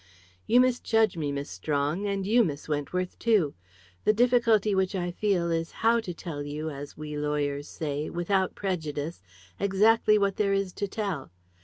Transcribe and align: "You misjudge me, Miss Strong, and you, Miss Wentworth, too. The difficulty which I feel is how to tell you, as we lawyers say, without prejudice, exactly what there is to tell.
"You 0.47 0.61
misjudge 0.61 1.15
me, 1.15 1.31
Miss 1.31 1.47
Strong, 1.47 2.07
and 2.07 2.25
you, 2.25 2.43
Miss 2.43 2.67
Wentworth, 2.67 3.19
too. 3.19 3.53
The 4.03 4.13
difficulty 4.13 4.73
which 4.73 4.95
I 4.95 5.11
feel 5.11 5.51
is 5.51 5.69
how 5.85 5.99
to 5.99 6.11
tell 6.11 6.41
you, 6.41 6.71
as 6.71 6.97
we 6.97 7.15
lawyers 7.19 7.67
say, 7.67 8.09
without 8.09 8.55
prejudice, 8.55 9.21
exactly 9.59 10.17
what 10.17 10.37
there 10.37 10.53
is 10.53 10.73
to 10.73 10.87
tell. 10.87 11.29